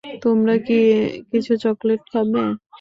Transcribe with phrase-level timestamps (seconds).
[0.23, 0.77] তোমরা কি
[1.31, 2.41] কিছু চকলেট খাবে?